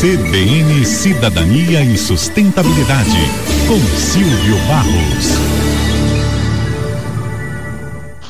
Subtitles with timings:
[0.00, 3.18] CBN Cidadania e Sustentabilidade,
[3.68, 5.26] com Silvio Barros.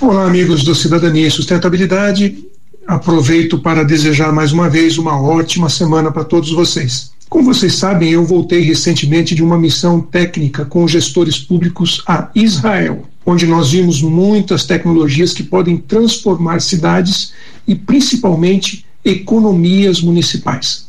[0.00, 2.38] Olá, amigos do Cidadania e Sustentabilidade.
[2.86, 7.10] Aproveito para desejar mais uma vez uma ótima semana para todos vocês.
[7.28, 13.02] Como vocês sabem, eu voltei recentemente de uma missão técnica com gestores públicos a Israel,
[13.26, 17.32] onde nós vimos muitas tecnologias que podem transformar cidades
[17.66, 20.85] e principalmente economias municipais.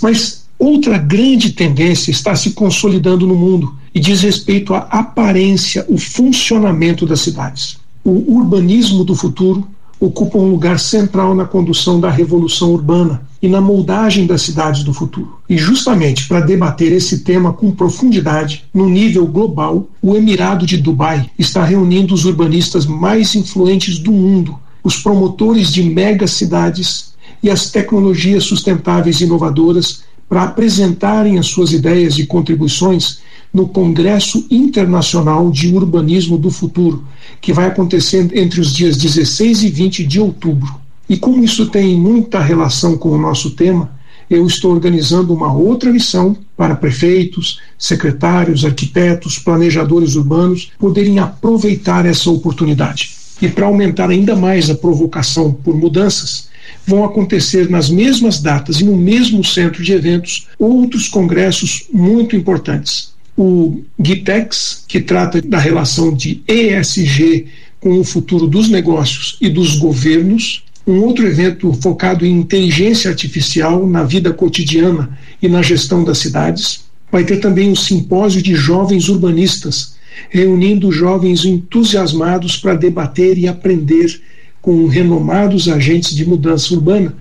[0.00, 5.98] Mas outra grande tendência está se consolidando no mundo e diz respeito à aparência, o
[5.98, 7.78] funcionamento das cidades.
[8.04, 9.66] O urbanismo do futuro
[10.00, 14.94] ocupa um lugar central na condução da revolução urbana e na moldagem das cidades do
[14.94, 15.38] futuro.
[15.48, 21.30] E justamente para debater esse tema com profundidade, no nível global, o Emirado de Dubai
[21.38, 27.09] está reunindo os urbanistas mais influentes do mundo, os promotores de megacidades
[27.42, 33.20] e as tecnologias sustentáveis e inovadoras para apresentarem as suas ideias e contribuições
[33.52, 37.04] no Congresso Internacional de Urbanismo do Futuro,
[37.40, 40.72] que vai acontecer entre os dias 16 e 20 de outubro.
[41.08, 43.90] E como isso tem muita relação com o nosso tema,
[44.30, 52.30] eu estou organizando uma outra missão para prefeitos, secretários, arquitetos, planejadores urbanos poderem aproveitar essa
[52.30, 53.10] oportunidade.
[53.42, 56.48] E para aumentar ainda mais a provocação por mudanças,
[56.86, 63.12] vão acontecer nas mesmas datas e no mesmo centro de eventos outros congressos muito importantes.
[63.36, 67.46] O GITEX, que trata da relação de ESG
[67.80, 73.86] com o futuro dos negócios e dos governos, um outro evento focado em inteligência artificial
[73.86, 76.84] na vida cotidiana e na gestão das cidades.
[77.10, 79.94] Vai ter também um simpósio de jovens urbanistas,
[80.28, 84.20] reunindo jovens entusiasmados para debater e aprender
[84.60, 87.14] com renomados agentes de mudança urbana,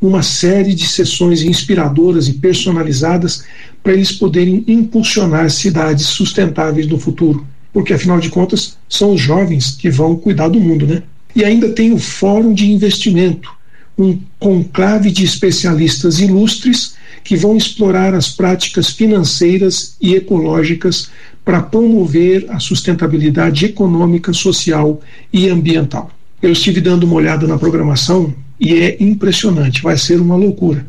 [0.00, 3.44] uma série de sessões inspiradoras e personalizadas
[3.82, 7.46] para eles poderem impulsionar cidades sustentáveis no futuro.
[7.72, 11.02] Porque, afinal de contas, são os jovens que vão cuidar do mundo, né?
[11.34, 13.48] E ainda tem o Fórum de Investimento,
[13.96, 16.94] um conclave de especialistas ilustres
[17.24, 21.10] que vão explorar as práticas financeiras e ecológicas
[21.44, 25.00] para promover a sustentabilidade econômica, social
[25.32, 26.10] e ambiental.
[26.42, 30.84] Eu estive dando uma olhada na programação e é impressionante, vai ser uma loucura.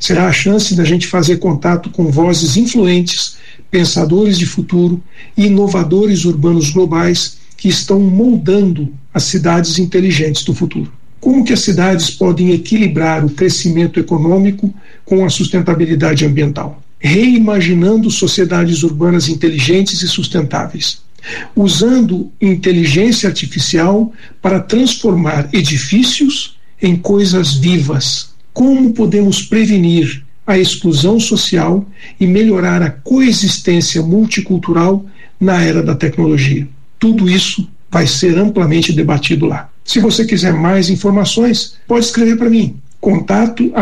[0.00, 3.36] Será a chance da gente fazer contato com vozes influentes,
[3.70, 5.02] pensadores de futuro
[5.36, 10.90] e inovadores urbanos globais que estão moldando as cidades inteligentes do futuro.
[11.20, 14.72] Como que as cidades podem equilibrar o crescimento econômico
[15.04, 16.82] com a sustentabilidade ambiental?
[16.98, 21.04] Reimaginando sociedades urbanas inteligentes e sustentáveis
[21.54, 28.30] usando inteligência artificial para transformar edifícios em coisas vivas.
[28.52, 31.84] Como podemos prevenir a exclusão social
[32.20, 35.04] e melhorar a coexistência multicultural
[35.40, 36.68] na era da tecnologia?
[36.98, 39.70] Tudo isso vai ser amplamente debatido lá.
[39.84, 42.76] Se você quiser mais informações, pode escrever para mim.
[43.00, 43.72] Contato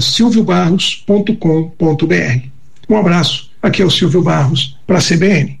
[0.00, 2.46] silviobarros.com.br.
[2.88, 3.50] Um abraço.
[3.62, 5.60] Aqui é o Silvio Barros para a CBN.